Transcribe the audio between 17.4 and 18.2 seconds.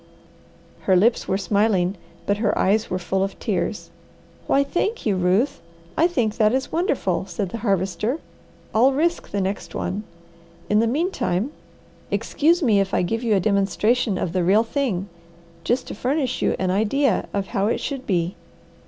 how it should